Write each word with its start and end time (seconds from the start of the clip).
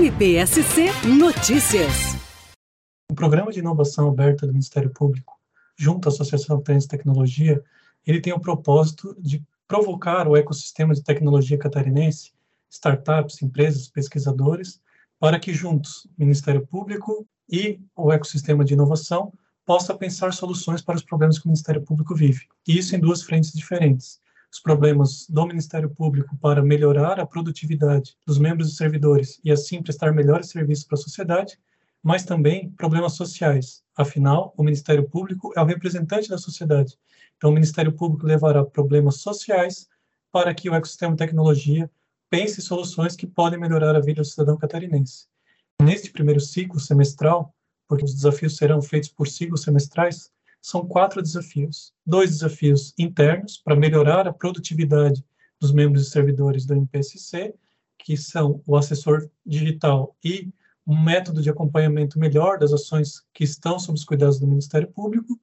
MPSC 0.00 0.86
Notícias. 1.18 2.16
O 3.12 3.14
Programa 3.14 3.52
de 3.52 3.58
Inovação 3.58 4.08
Aberta 4.08 4.46
do 4.46 4.52
Ministério 4.54 4.88
Público, 4.88 5.38
junto 5.76 6.08
à 6.08 6.10
Associação 6.10 6.58
Trans 6.62 6.86
Tecnologia, 6.86 7.62
ele 8.06 8.18
tem 8.18 8.32
o 8.32 8.40
propósito 8.40 9.14
de 9.18 9.44
provocar 9.68 10.26
o 10.26 10.34
ecossistema 10.38 10.94
de 10.94 11.04
tecnologia 11.04 11.58
catarinense, 11.58 12.32
startups, 12.70 13.42
empresas, 13.42 13.88
pesquisadores, 13.88 14.80
para 15.18 15.38
que 15.38 15.52
juntos, 15.52 16.06
Ministério 16.16 16.66
Público 16.66 17.28
e 17.46 17.78
o 17.94 18.10
ecossistema 18.10 18.64
de 18.64 18.72
inovação, 18.72 19.30
possa 19.66 19.94
pensar 19.94 20.32
soluções 20.32 20.80
para 20.80 20.96
os 20.96 21.04
problemas 21.04 21.38
que 21.38 21.44
o 21.44 21.48
Ministério 21.48 21.82
Público 21.82 22.14
vive. 22.14 22.46
E 22.66 22.78
isso 22.78 22.96
em 22.96 23.00
duas 23.00 23.22
frentes 23.22 23.52
diferentes 23.52 24.18
os 24.52 24.60
problemas 24.60 25.26
do 25.28 25.46
Ministério 25.46 25.88
Público 25.90 26.36
para 26.38 26.62
melhorar 26.62 27.20
a 27.20 27.26
produtividade 27.26 28.16
dos 28.26 28.38
membros 28.38 28.72
e 28.72 28.76
servidores 28.76 29.40
e 29.44 29.52
assim 29.52 29.82
prestar 29.82 30.12
melhores 30.12 30.48
serviços 30.48 30.84
para 30.84 30.98
a 30.98 31.02
sociedade, 31.02 31.58
mas 32.02 32.24
também 32.24 32.70
problemas 32.70 33.12
sociais. 33.12 33.82
Afinal, 33.96 34.52
o 34.56 34.64
Ministério 34.64 35.08
Público 35.08 35.52
é 35.56 35.60
o 35.60 35.66
representante 35.66 36.28
da 36.28 36.38
sociedade. 36.38 36.98
Então, 37.36 37.50
o 37.50 37.52
Ministério 37.52 37.92
Público 37.92 38.26
levará 38.26 38.64
problemas 38.64 39.20
sociais 39.20 39.88
para 40.32 40.54
que 40.54 40.68
o 40.68 40.74
ecossistema 40.74 41.16
tecnologia 41.16 41.90
pense 42.28 42.62
soluções 42.62 43.16
que 43.16 43.26
podem 43.26 43.58
melhorar 43.58 43.94
a 43.94 44.00
vida 44.00 44.22
do 44.22 44.26
cidadão 44.26 44.56
catarinense. 44.56 45.26
Neste 45.82 46.10
primeiro 46.10 46.40
ciclo 46.40 46.78
semestral, 46.78 47.54
porque 47.88 48.04
os 48.04 48.14
desafios 48.14 48.56
serão 48.56 48.80
feitos 48.80 49.08
por 49.08 49.26
ciclos 49.26 49.62
semestrais, 49.62 50.30
são 50.60 50.86
quatro 50.86 51.22
desafios. 51.22 51.92
Dois 52.04 52.30
desafios 52.30 52.92
internos 52.98 53.56
para 53.56 53.76
melhorar 53.76 54.28
a 54.28 54.32
produtividade 54.32 55.24
dos 55.58 55.72
membros 55.72 56.06
e 56.06 56.10
servidores 56.10 56.64
do 56.66 56.74
MPSC, 56.74 57.54
que 57.98 58.16
são 58.16 58.62
o 58.66 58.76
assessor 58.76 59.28
digital 59.44 60.16
e 60.24 60.48
um 60.86 61.00
método 61.00 61.42
de 61.42 61.50
acompanhamento 61.50 62.18
melhor 62.18 62.58
das 62.58 62.72
ações 62.72 63.22
que 63.32 63.44
estão 63.44 63.78
sob 63.78 63.98
os 63.98 64.04
cuidados 64.04 64.40
do 64.40 64.46
Ministério 64.46 64.88
Público, 64.88 65.38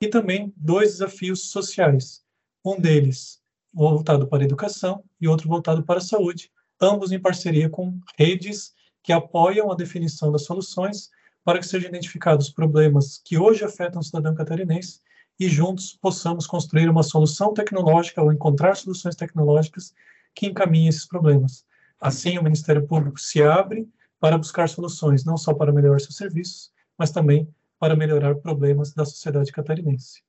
e 0.00 0.08
também 0.08 0.52
dois 0.56 0.92
desafios 0.92 1.50
sociais, 1.50 2.22
um 2.64 2.78
deles 2.80 3.40
voltado 3.72 4.26
para 4.26 4.42
a 4.42 4.46
educação 4.46 5.02
e 5.20 5.26
outro 5.26 5.48
voltado 5.48 5.82
para 5.82 5.98
a 5.98 6.02
saúde, 6.02 6.50
ambos 6.80 7.12
em 7.12 7.20
parceria 7.20 7.68
com 7.68 7.98
redes 8.18 8.74
que 9.02 9.12
apoiam 9.12 9.70
a 9.70 9.74
definição 9.74 10.30
das 10.32 10.44
soluções 10.44 11.10
para 11.46 11.60
que 11.60 11.66
sejam 11.66 11.88
identificados 11.88 12.50
problemas 12.50 13.22
que 13.24 13.38
hoje 13.38 13.64
afetam 13.64 14.00
o 14.00 14.04
cidadão 14.04 14.34
catarinense 14.34 15.00
e 15.38 15.48
juntos 15.48 15.96
possamos 16.02 16.44
construir 16.44 16.88
uma 16.88 17.04
solução 17.04 17.54
tecnológica 17.54 18.20
ou 18.20 18.32
encontrar 18.32 18.74
soluções 18.74 19.14
tecnológicas 19.14 19.94
que 20.34 20.48
encaminhem 20.48 20.88
esses 20.88 21.06
problemas. 21.06 21.64
Assim, 22.00 22.36
o 22.36 22.42
Ministério 22.42 22.84
Público 22.84 23.20
se 23.20 23.44
abre 23.44 23.88
para 24.18 24.36
buscar 24.36 24.68
soluções 24.68 25.24
não 25.24 25.36
só 25.36 25.54
para 25.54 25.72
melhorar 25.72 26.00
seus 26.00 26.16
serviços, 26.16 26.72
mas 26.98 27.12
também 27.12 27.48
para 27.78 27.94
melhorar 27.94 28.34
problemas 28.34 28.92
da 28.92 29.04
sociedade 29.04 29.52
catarinense. 29.52 30.24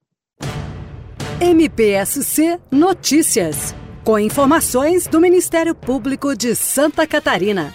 MPSC 1.42 2.60
Notícias, 2.72 3.74
com 4.04 4.20
informações 4.20 5.08
do 5.08 5.20
Ministério 5.20 5.74
Público 5.74 6.36
de 6.36 6.54
Santa 6.54 7.08
Catarina. 7.08 7.74